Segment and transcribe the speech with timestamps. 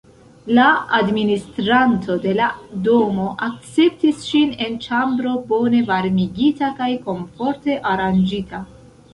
[0.59, 0.67] La
[0.99, 2.47] administranto de la
[2.87, 8.67] domo akceptis ŝin en ĉambro bone varmigita kaj komforte aranĝita.